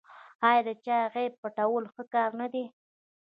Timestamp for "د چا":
0.67-0.97